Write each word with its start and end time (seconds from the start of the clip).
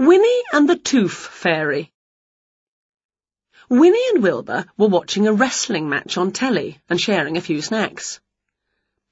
Winnie 0.00 0.42
and 0.54 0.66
the 0.66 0.76
Tooth 0.76 1.12
Fairy 1.12 1.92
Winnie 3.68 4.08
and 4.14 4.22
Wilbur 4.22 4.64
were 4.78 4.88
watching 4.88 5.26
a 5.26 5.32
wrestling 5.34 5.90
match 5.90 6.16
on 6.16 6.32
telly 6.32 6.80
and 6.88 6.98
sharing 6.98 7.36
a 7.36 7.42
few 7.42 7.60
snacks. 7.60 8.18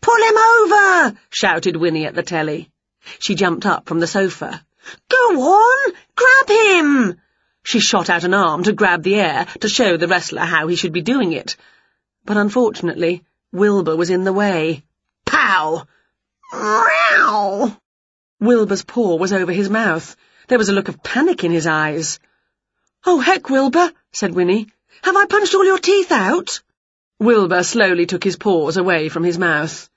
Pull 0.01 0.16
him 0.16 0.38
over! 0.38 1.19
shouted 1.29 1.77
Winnie 1.77 2.06
at 2.06 2.14
the 2.14 2.22
telly. 2.22 2.71
She 3.19 3.35
jumped 3.35 3.66
up 3.66 3.87
from 3.87 4.01
the 4.01 4.06
sofa. 4.06 4.64
Go 5.10 5.42
on! 5.42 5.92
Grab 6.16 6.48
him! 6.48 7.20
She 7.64 7.80
shot 7.80 8.08
out 8.08 8.24
an 8.24 8.32
arm 8.32 8.62
to 8.62 8.72
grab 8.72 9.02
the 9.02 9.16
air 9.16 9.46
to 9.60 9.68
show 9.68 9.98
the 9.98 10.08
wrestler 10.08 10.40
how 10.40 10.68
he 10.68 10.76
should 10.76 10.94
be 10.94 11.02
doing 11.02 11.34
it. 11.34 11.58
But 12.24 12.38
unfortunately, 12.38 13.24
Wilbur 13.52 13.94
was 13.94 14.08
in 14.08 14.24
the 14.24 14.32
way. 14.32 14.84
Pow! 15.26 15.86
Row! 16.50 17.77
Wilbur's 18.41 18.84
paw 18.84 19.16
was 19.16 19.34
over 19.34 19.52
his 19.52 19.68
mouth. 19.68 20.16
There 20.48 20.59
was 20.59 20.70
a 20.70 20.73
look 20.73 20.88
of 20.88 21.02
panic 21.02 21.45
in 21.45 21.52
his 21.52 21.66
eyes. 21.66 22.19
Oh, 23.05 23.20
heck, 23.20 23.51
Wilbur, 23.51 23.93
said 24.12 24.34
Winnie. 24.34 24.69
Have 25.02 25.15
I 25.15 25.27
punched 25.27 25.55
all 25.55 25.65
your 25.65 25.79
teeth 25.79 26.11
out? 26.11 26.62
Wilbur 27.21 27.62
slowly 27.62 28.07
took 28.07 28.24
his 28.24 28.37
paws 28.37 28.79
away 28.79 29.11
from 29.11 29.24
his 29.24 29.38
mouth. 29.38 29.91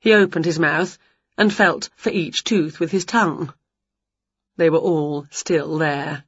He 0.00 0.12
opened 0.12 0.44
his 0.44 0.58
mouth 0.58 0.98
and 1.36 1.54
felt 1.54 1.90
for 1.94 2.10
each 2.10 2.42
tooth 2.42 2.80
with 2.80 2.90
his 2.90 3.04
tongue. 3.04 3.54
They 4.56 4.68
were 4.68 4.78
all 4.78 5.26
still 5.30 5.78
there. 5.78 6.24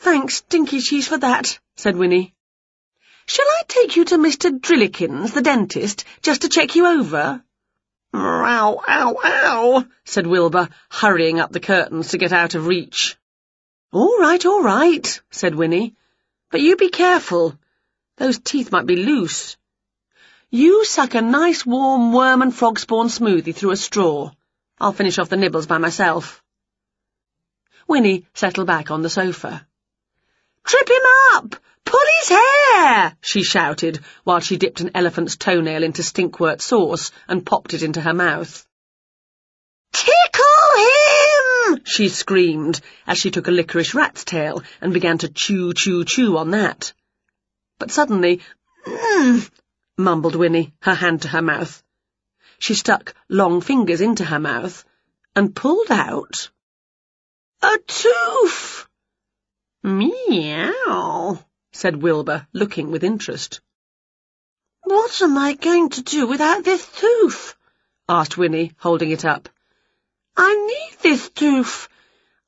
Thanks, 0.00 0.40
Dinky 0.40 0.80
Cheese, 0.80 1.06
for 1.06 1.18
that, 1.18 1.60
said 1.76 1.96
Winnie. 1.96 2.34
Shall 3.26 3.46
I 3.46 3.62
take 3.68 3.94
you 3.94 4.04
to 4.06 4.18
Mr. 4.18 4.50
Drillikins, 4.50 5.32
the 5.32 5.42
dentist, 5.42 6.04
just 6.22 6.42
to 6.42 6.48
check 6.48 6.74
you 6.74 6.86
over? 6.86 7.44
Ow, 8.12 8.82
ow, 8.86 9.16
ow, 9.24 9.84
said 10.04 10.26
Wilbur, 10.26 10.68
hurrying 10.90 11.38
up 11.38 11.52
the 11.52 11.60
curtains 11.60 12.08
to 12.08 12.18
get 12.18 12.32
out 12.32 12.54
of 12.54 12.66
reach. 12.66 13.16
All 13.92 14.18
right, 14.18 14.44
all 14.44 14.62
right, 14.62 15.20
said 15.30 15.54
Winnie. 15.54 15.94
But 16.50 16.60
you 16.60 16.76
be 16.76 16.88
careful. 16.88 17.58
Those 18.16 18.38
teeth 18.38 18.72
might 18.72 18.86
be 18.86 18.96
loose. 18.96 19.56
You 20.50 20.84
suck 20.84 21.14
a 21.14 21.20
nice 21.20 21.64
warm 21.64 22.12
worm 22.12 22.42
and 22.42 22.54
frog 22.54 22.78
spawn 22.78 23.08
smoothie 23.08 23.54
through 23.54 23.70
a 23.70 23.76
straw. 23.76 24.32
I'll 24.78 24.92
finish 24.92 25.18
off 25.18 25.28
the 25.28 25.36
nibbles 25.36 25.66
by 25.66 25.78
myself. 25.78 26.42
Winnie 27.86 28.26
settled 28.34 28.66
back 28.66 28.90
on 28.90 29.02
the 29.02 29.10
sofa. 29.10 29.66
Trip 30.64 30.88
him 30.88 31.02
up! 31.34 31.56
Pull 31.90 32.06
his 32.20 32.28
hair! 32.28 33.16
she 33.20 33.42
shouted, 33.42 33.98
while 34.22 34.38
she 34.38 34.56
dipped 34.56 34.80
an 34.80 34.92
elephant's 34.94 35.34
toenail 35.34 35.82
into 35.82 36.04
stinkwort 36.04 36.62
sauce 36.62 37.10
and 37.26 37.44
popped 37.44 37.74
it 37.74 37.82
into 37.82 38.00
her 38.00 38.14
mouth. 38.14 38.64
Tickle 39.92 40.76
him! 40.76 41.80
she 41.84 42.08
screamed, 42.08 42.80
as 43.08 43.18
she 43.18 43.32
took 43.32 43.48
a 43.48 43.50
licorice 43.50 43.92
rat's 43.92 44.22
tail 44.22 44.62
and 44.80 44.94
began 44.94 45.18
to 45.18 45.28
chew, 45.28 45.72
chew, 45.74 46.04
chew 46.04 46.36
on 46.36 46.52
that. 46.52 46.92
But 47.80 47.90
suddenly, 47.90 48.40
mmm, 48.86 49.50
mumbled 49.98 50.36
Winnie, 50.36 50.72
her 50.82 50.94
hand 50.94 51.22
to 51.22 51.28
her 51.28 51.42
mouth. 51.42 51.82
She 52.60 52.74
stuck 52.74 53.16
long 53.28 53.62
fingers 53.62 54.00
into 54.00 54.24
her 54.24 54.38
mouth 54.38 54.84
and 55.34 55.56
pulled 55.56 55.90
out 55.90 56.50
a 57.62 57.78
tooth. 57.88 58.86
Meow 59.82 61.44
said 61.72 62.02
Wilbur, 62.02 62.46
looking 62.52 62.90
with 62.90 63.04
interest. 63.04 63.60
What 64.82 65.22
am 65.22 65.38
I 65.38 65.54
going 65.54 65.90
to 65.90 66.02
do 66.02 66.26
without 66.26 66.64
this 66.64 66.86
tooth? 66.86 67.54
asked 68.08 68.36
Winnie, 68.36 68.72
holding 68.78 69.10
it 69.10 69.24
up. 69.24 69.48
I 70.36 70.54
need 70.54 70.98
this 71.00 71.28
tooth. 71.30 71.88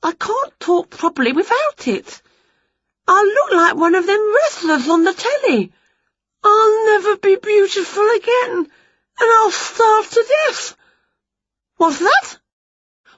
I 0.03 0.13
can't 0.13 0.59
talk 0.59 0.91
properly 0.91 1.33
without 1.33 1.87
it. 1.87 2.23
I'll 3.07 3.27
look 3.27 3.53
like 3.53 3.77
one 3.77 3.95
of 3.95 4.07
them 4.07 4.35
wrestlers 4.35 4.89
on 4.89 5.05
the 5.05 5.15
telly. 5.15 5.73
I'll 6.43 6.87
never 6.87 7.17
be 7.17 7.37
beautiful 7.37 8.09
again, 8.17 8.57
and 9.21 9.31
I'll 9.37 9.51
starve 9.53 10.11
to 10.11 10.27
death. 10.47 10.77
What's 11.77 11.99
that? 11.99 12.39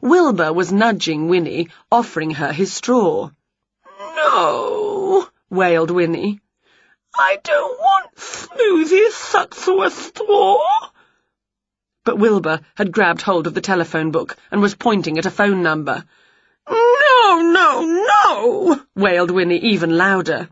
Wilbur 0.02 0.52
was 0.52 0.72
nudging 0.72 1.28
Winnie, 1.28 1.70
offering 1.90 2.32
her 2.32 2.52
his 2.52 2.74
straw. 2.74 3.30
No, 4.16 4.93
wailed 5.50 5.90
Winnie. 5.90 6.40
I 7.16 7.38
don't 7.42 7.78
want 7.78 8.14
Smoothie 8.16 9.54
through 9.54 9.82
a 9.84 9.90
straw. 9.90 10.90
But 12.04 12.18
Wilbur 12.18 12.60
had 12.74 12.92
grabbed 12.92 13.22
hold 13.22 13.46
of 13.46 13.54
the 13.54 13.60
telephone 13.60 14.10
book 14.10 14.36
and 14.50 14.60
was 14.60 14.74
pointing 14.74 15.18
at 15.18 15.26
a 15.26 15.30
phone 15.30 15.62
number. 15.62 16.04
No, 16.68 17.40
no, 17.40 18.04
no, 18.24 18.82
wailed 18.94 19.30
Winnie 19.30 19.58
even 19.58 19.96
louder. 19.96 20.48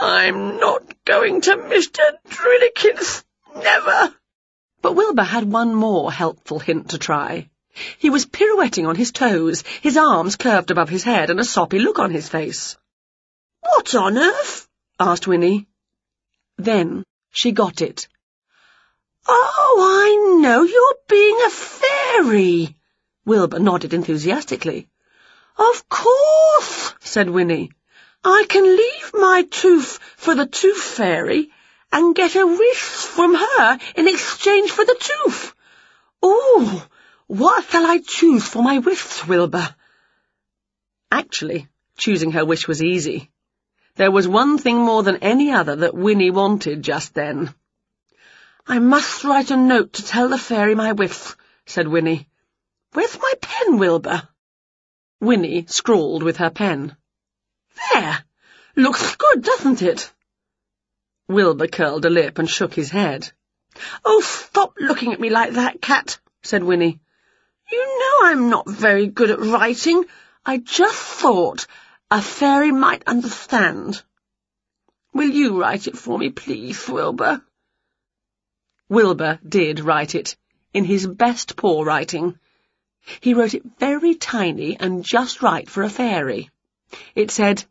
I'm 0.00 0.58
not 0.58 1.04
going 1.04 1.42
to 1.42 1.56
Mr. 1.56 2.00
Drillikins, 2.28 3.22
never. 3.54 4.14
But 4.80 4.96
Wilbur 4.96 5.22
had 5.22 5.44
one 5.44 5.74
more 5.74 6.10
helpful 6.10 6.58
hint 6.58 6.90
to 6.90 6.98
try. 6.98 7.50
He 7.98 8.10
was 8.10 8.26
pirouetting 8.26 8.86
on 8.86 8.96
his 8.96 9.12
toes, 9.12 9.62
his 9.80 9.96
arms 9.96 10.36
curved 10.36 10.70
above 10.70 10.88
his 10.88 11.04
head, 11.04 11.30
and 11.30 11.38
a 11.38 11.44
soppy 11.44 11.78
look 11.78 11.98
on 11.98 12.10
his 12.10 12.28
face. 12.28 12.76
What 13.74 13.94
on 13.94 14.18
earth? 14.18 14.68
asked 15.00 15.26
Winnie. 15.26 15.66
Then 16.58 17.04
she 17.30 17.52
got 17.52 17.80
it. 17.80 18.06
Oh, 19.26 19.78
I 19.80 20.40
know 20.42 20.62
you're 20.62 20.98
being 21.08 21.40
a 21.46 21.48
fairy. 21.48 22.76
Wilbur 23.24 23.60
nodded 23.60 23.94
enthusiastically. 23.94 24.90
Of 25.56 25.88
course, 25.88 26.92
said 27.00 27.30
Winnie. 27.30 27.72
I 28.22 28.44
can 28.46 28.64
leave 28.76 29.10
my 29.14 29.44
tooth 29.50 29.98
for 30.18 30.34
the 30.34 30.46
tooth 30.46 30.82
fairy 30.82 31.50
and 31.90 32.14
get 32.14 32.36
a 32.36 32.46
wish 32.46 32.82
from 33.16 33.34
her 33.34 33.78
in 33.96 34.06
exchange 34.06 34.70
for 34.70 34.84
the 34.84 34.98
tooth. 35.00 35.54
Oh, 36.22 36.86
what 37.26 37.64
shall 37.70 37.86
I 37.86 38.00
choose 38.06 38.46
for 38.46 38.62
my 38.62 38.80
wish, 38.80 39.26
Wilbur? 39.26 39.74
Actually, 41.10 41.68
choosing 41.96 42.32
her 42.32 42.44
wish 42.44 42.68
was 42.68 42.82
easy. 42.82 43.31
There 43.96 44.10
was 44.10 44.26
one 44.26 44.56
thing 44.56 44.78
more 44.78 45.02
than 45.02 45.16
any 45.16 45.52
other 45.52 45.76
that 45.76 45.94
Winnie 45.94 46.30
wanted 46.30 46.82
just 46.82 47.12
then. 47.12 47.54
I 48.66 48.78
must 48.78 49.22
write 49.22 49.50
a 49.50 49.56
note 49.56 49.94
to 49.94 50.04
tell 50.04 50.28
the 50.28 50.38
fairy 50.38 50.74
my 50.74 50.92
wish, 50.92 51.34
said 51.66 51.88
Winnie. 51.88 52.26
Where's 52.92 53.18
my 53.18 53.32
pen, 53.40 53.78
Wilbur? 53.78 54.28
Winnie 55.20 55.66
scrawled 55.68 56.22
with 56.22 56.38
her 56.38 56.48
pen. 56.48 56.96
There! 57.92 58.24
Looks 58.76 59.16
good, 59.16 59.42
doesn't 59.42 59.82
it? 59.82 60.10
Wilbur 61.28 61.68
curled 61.68 62.06
a 62.06 62.10
lip 62.10 62.38
and 62.38 62.48
shook 62.48 62.72
his 62.72 62.90
head. 62.90 63.30
Oh, 64.04 64.20
stop 64.22 64.74
looking 64.78 65.12
at 65.12 65.20
me 65.20 65.28
like 65.28 65.52
that, 65.52 65.82
Cat, 65.82 66.18
said 66.42 66.64
Winnie. 66.64 67.00
You 67.70 67.98
know 67.98 68.28
I'm 68.28 68.48
not 68.48 68.68
very 68.68 69.06
good 69.06 69.30
at 69.30 69.40
writing. 69.40 70.04
I 70.46 70.58
just 70.58 70.96
thought 70.96 71.66
a 72.12 72.20
fairy 72.20 72.70
might 72.70 73.02
understand. 73.06 74.02
Will 75.14 75.30
you 75.30 75.58
write 75.58 75.86
it 75.86 75.96
for 75.96 76.18
me, 76.18 76.28
please, 76.28 76.86
Wilbur? 76.86 77.42
Wilbur 78.90 79.38
did 79.48 79.80
write 79.80 80.14
it, 80.14 80.36
in 80.74 80.84
his 80.84 81.06
best 81.06 81.56
paw 81.56 81.82
writing. 81.82 82.38
He 83.22 83.32
wrote 83.32 83.54
it 83.54 83.62
very 83.78 84.14
tiny 84.14 84.76
and 84.78 85.02
just 85.02 85.40
right 85.40 85.66
for 85.70 85.84
a 85.84 85.88
fairy. 85.88 86.50
It 87.14 87.30
said, 87.30 87.64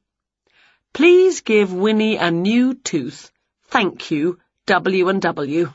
Please 0.91 1.41
give 1.41 1.72
Winnie 1.72 2.18
a 2.18 2.31
new 2.31 2.73
tooth. 2.73 3.31
Thank 3.66 4.09
you, 4.09 4.40
W 4.66 5.09
and 5.09 5.22
W. 5.22 5.72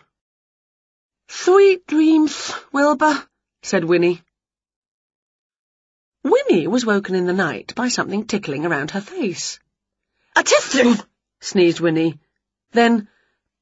Sweet 1.28 1.86
dreams, 1.86 2.52
Wilbur, 2.72 3.28
said 3.62 3.84
Winnie. 3.84 4.22
Winnie 6.28 6.66
was 6.66 6.84
woken 6.84 7.14
in 7.14 7.26
the 7.26 7.32
night 7.32 7.72
by 7.76 7.86
something 7.86 8.26
tickling 8.26 8.66
around 8.66 8.90
her 8.90 9.00
face. 9.00 9.60
A 10.34 10.42
tissue! 10.42 10.96
sneezed 11.38 11.78
Winnie. 11.78 12.18
Then, 12.72 13.06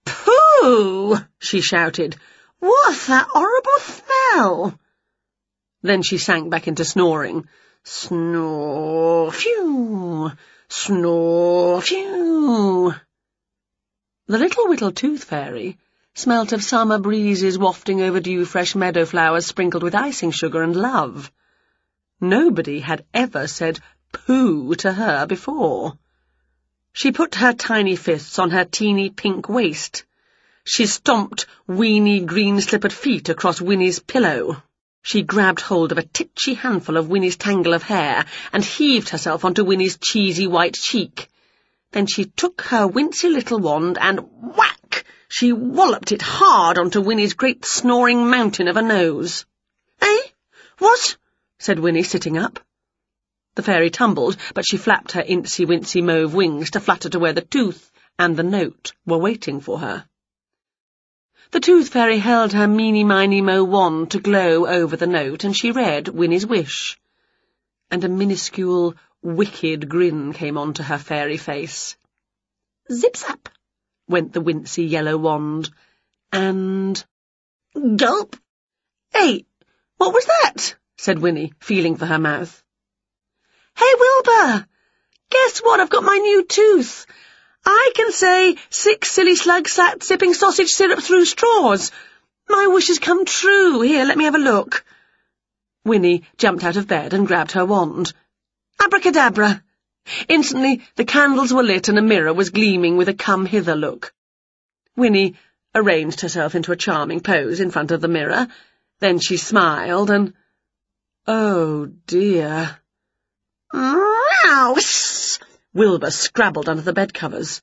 Pooh! 0.06 1.18
she 1.38 1.60
shouted. 1.60 2.16
What's 2.60 3.08
that 3.08 3.26
horrible 3.28 3.78
smell? 3.80 4.78
Then 5.82 6.02
she 6.02 6.16
sank 6.16 6.48
back 6.48 6.66
into 6.66 6.86
snoring. 6.86 7.46
Snore, 7.82 9.30
phew! 9.30 10.32
Snore, 10.68 11.82
phew! 11.82 12.94
The 14.26 14.38
little 14.38 14.68
whittle 14.68 14.92
tooth 14.92 15.24
fairy 15.24 15.76
smelt 16.14 16.52
of 16.54 16.64
summer 16.64 16.98
breezes 16.98 17.58
wafting 17.58 18.00
over 18.00 18.20
dew-fresh 18.20 18.74
meadow 18.74 19.04
flowers 19.04 19.44
sprinkled 19.44 19.82
with 19.82 19.94
icing 19.94 20.30
sugar 20.30 20.62
and 20.62 20.74
love. 20.74 21.30
Nobody 22.28 22.80
had 22.80 23.04
ever 23.12 23.46
said 23.46 23.80
pooh 24.10 24.74
to 24.76 24.92
her 24.94 25.26
before. 25.26 25.98
She 26.92 27.12
put 27.12 27.34
her 27.34 27.52
tiny 27.52 27.96
fists 27.96 28.38
on 28.38 28.50
her 28.50 28.64
teeny 28.64 29.10
pink 29.10 29.48
waist. 29.48 30.04
She 30.64 30.86
stomped 30.86 31.44
weeny 31.66 32.20
green-slippered 32.20 32.94
feet 32.94 33.28
across 33.28 33.60
Winnie's 33.60 33.98
pillow. 33.98 34.62
She 35.02 35.20
grabbed 35.20 35.60
hold 35.60 35.92
of 35.92 35.98
a 35.98 36.02
titchy 36.02 36.54
handful 36.54 36.96
of 36.96 37.10
Winnie's 37.10 37.36
tangle 37.36 37.74
of 37.74 37.82
hair 37.82 38.24
and 38.54 38.64
heaved 38.64 39.10
herself 39.10 39.44
onto 39.44 39.62
Winnie's 39.62 39.98
cheesy 39.98 40.46
white 40.46 40.74
cheek. 40.74 41.28
Then 41.92 42.06
she 42.06 42.24
took 42.24 42.62
her 42.62 42.88
wincy 42.88 43.30
little 43.30 43.58
wand 43.58 43.98
and 44.00 44.20
whack! 44.56 45.04
She 45.28 45.52
walloped 45.52 46.10
it 46.10 46.22
hard 46.22 46.78
onto 46.78 47.02
Winnie's 47.02 47.34
great 47.34 47.66
snoring 47.66 48.30
mountain 48.30 48.66
of 48.66 48.78
a 48.78 48.82
nose. 48.82 49.44
Eh? 50.00 50.22
What? 50.78 51.18
Said 51.64 51.78
Winnie, 51.78 52.02
sitting 52.02 52.36
up. 52.36 52.60
The 53.54 53.62
fairy 53.62 53.88
tumbled, 53.88 54.36
but 54.52 54.66
she 54.68 54.76
flapped 54.76 55.12
her 55.12 55.22
incy-wincy 55.22 56.02
mauve 56.02 56.34
wings 56.34 56.72
to 56.72 56.80
flutter 56.80 57.08
to 57.08 57.18
where 57.18 57.32
the 57.32 57.40
tooth 57.40 57.90
and 58.18 58.36
the 58.36 58.42
note 58.42 58.92
were 59.06 59.16
waiting 59.16 59.62
for 59.62 59.78
her. 59.78 60.06
The 61.52 61.60
Tooth 61.60 61.88
Fairy 61.88 62.18
held 62.18 62.52
her 62.52 62.68
meeny-miny-mo 62.68 63.64
wand 63.64 64.10
to 64.10 64.20
glow 64.20 64.66
over 64.66 64.94
the 64.94 65.06
note, 65.06 65.44
and 65.44 65.56
she 65.56 65.70
read 65.70 66.08
Winnie's 66.08 66.44
wish. 66.44 66.98
And 67.90 68.04
a 68.04 68.10
minuscule, 68.10 68.94
wicked 69.22 69.88
grin 69.88 70.34
came 70.34 70.58
onto 70.58 70.82
her 70.82 70.98
fairy 70.98 71.38
face. 71.38 71.96
Zip-zap, 72.92 73.48
went 74.06 74.34
the 74.34 74.42
wincy 74.42 74.86
yellow 74.86 75.16
wand, 75.16 75.70
and... 76.30 77.02
Gulp! 77.96 78.36
Hey, 79.14 79.46
what 79.96 80.12
was 80.12 80.26
that? 80.26 80.76
Said 80.96 81.18
Winnie, 81.18 81.52
feeling 81.60 81.96
for 81.96 82.06
her 82.06 82.18
mouth. 82.18 82.62
Hey, 83.76 83.92
Wilbur! 83.98 84.66
Guess 85.30 85.58
what? 85.60 85.80
I've 85.80 85.90
got 85.90 86.04
my 86.04 86.16
new 86.16 86.44
tooth. 86.44 87.06
I 87.66 87.90
can 87.94 88.12
say, 88.12 88.56
six 88.70 89.10
silly 89.10 89.34
slugs 89.34 89.72
sat 89.72 90.02
sipping 90.02 90.34
sausage 90.34 90.70
syrup 90.70 91.00
through 91.00 91.24
straws. 91.24 91.90
My 92.48 92.66
wish 92.68 92.88
has 92.88 92.98
come 92.98 93.24
true. 93.24 93.80
Here, 93.80 94.04
let 94.04 94.18
me 94.18 94.24
have 94.24 94.34
a 94.34 94.38
look. 94.38 94.84
Winnie 95.84 96.24
jumped 96.38 96.64
out 96.64 96.76
of 96.76 96.88
bed 96.88 97.14
and 97.14 97.26
grabbed 97.26 97.52
her 97.52 97.64
wand. 97.64 98.12
Abracadabra! 98.80 99.62
Instantly, 100.28 100.82
the 100.96 101.04
candles 101.04 101.52
were 101.52 101.62
lit 101.62 101.88
and 101.88 101.98
a 101.98 102.02
mirror 102.02 102.32
was 102.32 102.50
gleaming 102.50 102.96
with 102.96 103.08
a 103.08 103.14
come-hither 103.14 103.74
look. 103.74 104.12
Winnie 104.96 105.36
arranged 105.74 106.20
herself 106.20 106.54
into 106.54 106.72
a 106.72 106.76
charming 106.76 107.20
pose 107.20 107.60
in 107.60 107.70
front 107.70 107.90
of 107.90 108.00
the 108.00 108.08
mirror. 108.08 108.48
Then 109.00 109.18
she 109.18 109.36
smiled 109.36 110.10
and... 110.10 110.34
Oh, 111.26 111.86
dear. 112.06 112.78
Mouse! 113.72 115.38
Wilbur 115.72 116.10
scrabbled 116.10 116.68
under 116.68 116.82
the 116.82 116.92
bed 116.92 117.14
covers. 117.14 117.62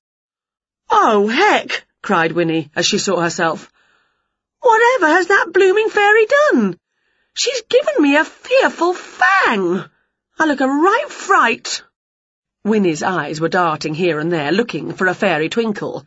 Oh, 0.90 1.28
heck! 1.28 1.86
cried 2.02 2.32
Winnie 2.32 2.72
as 2.76 2.88
she 2.88 2.98
saw 2.98 3.22
herself. 3.22 3.72
Whatever 4.62 5.08
has 5.08 5.28
that 5.28 5.54
blooming 5.54 5.90
fairy 5.90 6.26
done? 6.26 6.80
She's 7.36 7.62
given 7.70 8.02
me 8.02 8.16
a 8.16 8.26
fearful 8.26 8.96
fang. 8.96 9.86
I 10.40 10.46
look 10.46 10.62
a 10.62 10.68
right 10.68 11.10
fright. 11.10 11.84
Winnie's 12.64 13.04
eyes 13.04 13.40
were 13.40 13.50
darting 13.50 13.94
here 13.94 14.20
and 14.20 14.32
there, 14.32 14.52
looking 14.52 14.94
for 14.94 15.06
a 15.06 15.14
fairy 15.14 15.50
twinkle, 15.50 16.06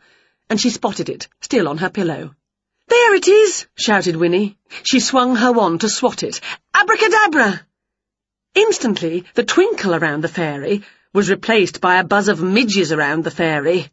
and 0.49 0.59
she 0.59 0.69
spotted 0.69 1.07
it, 1.07 1.29
still 1.39 1.69
on 1.69 1.77
her 1.77 1.89
pillow. 1.89 2.35
There 2.95 3.13
it 3.13 3.27
is, 3.27 3.67
shouted 3.75 4.15
Winnie. 4.15 4.57
She 4.83 5.01
swung 5.01 5.35
her 5.35 5.51
wand 5.51 5.81
to 5.81 5.89
swat 5.89 6.23
it. 6.23 6.39
Abracadabra! 6.73 7.67
Instantly, 8.55 9.25
the 9.33 9.43
twinkle 9.43 9.93
around 9.93 10.23
the 10.23 10.29
fairy 10.29 10.81
was 11.13 11.29
replaced 11.29 11.81
by 11.81 11.97
a 11.97 12.05
buzz 12.05 12.29
of 12.29 12.41
midges 12.41 12.93
around 12.93 13.25
the 13.25 13.31
fairy. 13.31 13.91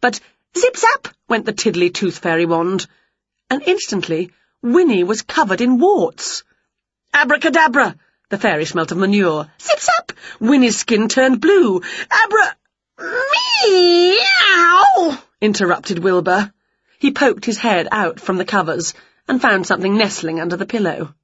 But 0.00 0.18
zip-zap 0.56 1.08
went 1.28 1.44
the 1.44 1.52
tiddly 1.52 1.90
tooth 1.90 2.20
fairy 2.20 2.46
wand, 2.46 2.86
and 3.50 3.62
instantly 3.66 4.32
Winnie 4.62 5.04
was 5.04 5.20
covered 5.20 5.60
in 5.60 5.78
warts. 5.78 6.42
Abracadabra! 7.12 7.96
The 8.30 8.38
fairy 8.38 8.64
smelt 8.64 8.92
of 8.92 8.96
manure. 8.96 9.52
Zip-zap! 9.60 10.12
Winnie's 10.40 10.78
skin 10.78 11.08
turned 11.08 11.42
blue. 11.42 11.82
Abra... 12.24 12.56
Meow! 13.68 15.18
interrupted 15.42 15.98
Wilbur. 15.98 16.50
He 16.98 17.12
poked 17.12 17.44
his 17.44 17.58
head 17.58 17.86
out 17.92 18.18
from 18.18 18.38
the 18.38 18.44
covers 18.44 18.92
and 19.28 19.40
found 19.40 19.66
something 19.66 19.96
nestling 19.96 20.40
under 20.40 20.56
the 20.56 20.66
pillow. 20.66 21.14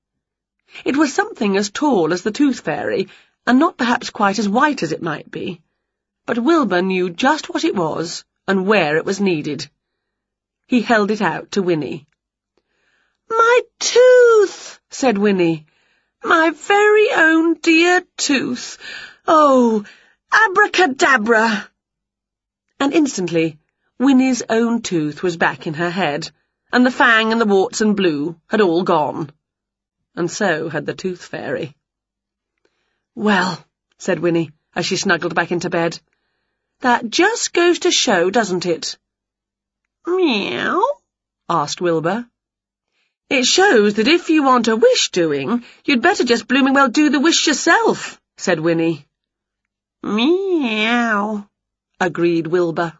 It 0.84 0.96
was 0.96 1.12
something 1.12 1.56
as 1.56 1.70
tall 1.70 2.12
as 2.12 2.22
the 2.22 2.30
tooth 2.30 2.60
fairy 2.60 3.08
and 3.44 3.58
not 3.58 3.76
perhaps 3.76 4.10
quite 4.10 4.38
as 4.38 4.48
white 4.48 4.82
as 4.84 4.92
it 4.92 5.02
might 5.02 5.30
be, 5.30 5.60
but 6.26 6.38
Wilbur 6.38 6.80
knew 6.80 7.10
just 7.10 7.48
what 7.48 7.64
it 7.64 7.74
was 7.74 8.24
and 8.46 8.66
where 8.66 8.96
it 8.96 9.04
was 9.04 9.20
needed. 9.20 9.68
He 10.66 10.80
held 10.80 11.10
it 11.10 11.20
out 11.20 11.50
to 11.52 11.62
Winnie. 11.62 12.06
My 13.28 13.60
tooth, 13.80 14.80
said 14.90 15.18
Winnie. 15.18 15.66
My 16.22 16.50
very 16.50 17.10
own 17.12 17.54
dear 17.54 18.02
tooth. 18.16 18.78
Oh, 19.26 19.84
abracadabra! 20.32 21.68
And 22.78 22.92
instantly, 22.92 23.58
Winnie's 23.98 24.42
own 24.48 24.82
tooth 24.82 25.22
was 25.22 25.36
back 25.36 25.66
in 25.66 25.74
her 25.74 25.90
head, 25.90 26.30
and 26.72 26.84
the 26.84 26.90
fang 26.90 27.30
and 27.30 27.40
the 27.40 27.46
warts 27.46 27.80
and 27.80 27.96
blue 27.96 28.40
had 28.48 28.60
all 28.60 28.82
gone. 28.82 29.30
And 30.16 30.30
so 30.30 30.68
had 30.68 30.86
the 30.86 30.94
tooth 30.94 31.24
fairy. 31.24 31.76
Well, 33.14 33.64
said 33.98 34.18
Winnie, 34.18 34.50
as 34.74 34.86
she 34.86 34.96
snuggled 34.96 35.34
back 35.34 35.52
into 35.52 35.70
bed, 35.70 36.00
that 36.80 37.08
just 37.08 37.52
goes 37.52 37.80
to 37.80 37.92
show, 37.92 38.30
doesn't 38.30 38.66
it? 38.66 38.98
Meow? 40.06 40.82
asked 41.48 41.80
Wilbur. 41.80 42.28
It 43.30 43.44
shows 43.44 43.94
that 43.94 44.08
if 44.08 44.28
you 44.28 44.42
want 44.42 44.68
a 44.68 44.76
wish 44.76 45.10
doing, 45.10 45.64
you'd 45.84 46.02
better 46.02 46.24
just 46.24 46.48
blooming 46.48 46.74
well 46.74 46.88
do 46.88 47.10
the 47.10 47.20
wish 47.20 47.46
yourself, 47.46 48.20
said 48.36 48.60
Winnie. 48.60 49.06
Meow, 50.02 51.48
agreed 52.00 52.48
Wilbur. 52.48 52.98